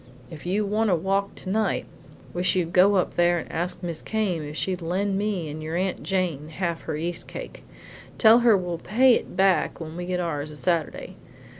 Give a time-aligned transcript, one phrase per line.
[0.31, 4.01] If you want a walk tonight, I wish you'd go up there and ask Mis'
[4.01, 7.63] Came if she'll lend me an' your Aunt Jane half her yeast cake.
[8.17, 11.17] Tell her we'll pay it back when we get ours a Saturday.